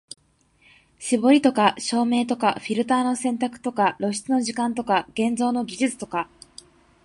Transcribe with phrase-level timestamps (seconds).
[0.97, 6.27] 絞りとか照明とかフィルターの選択とか露出の時間とか現像の技術とか、